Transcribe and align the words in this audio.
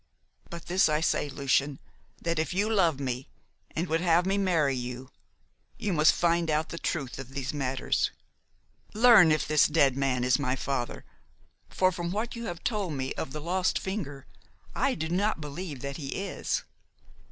But 0.49 0.65
this 0.65 0.89
I 0.89 0.99
say, 0.99 1.29
Lucian, 1.29 1.77
that 2.19 2.39
if 2.39 2.55
you 2.55 2.73
love 2.73 2.99
me, 2.99 3.29
and 3.69 3.87
would 3.87 4.01
have 4.01 4.25
me 4.25 4.35
marry 4.35 4.75
you, 4.75 5.11
you 5.77 5.93
must 5.93 6.13
find 6.15 6.49
out 6.49 6.69
the 6.69 6.79
truth 6.79 7.19
of 7.19 7.29
these 7.35 7.53
matters. 7.53 8.09
Learn 8.95 9.31
if 9.31 9.47
this 9.47 9.67
dead 9.67 9.95
man 9.95 10.23
is 10.23 10.39
my 10.39 10.55
father 10.55 11.05
for 11.69 11.91
from 11.91 12.09
what 12.09 12.35
you 12.35 12.45
have 12.45 12.63
told 12.63 12.93
me 12.93 13.13
of 13.13 13.31
the 13.31 13.39
lost 13.41 13.77
finger 13.77 14.25
I 14.73 14.95
do 14.95 15.07
not 15.07 15.39
believe 15.39 15.81
that 15.81 15.97
he 15.97 16.07
is. 16.15 16.63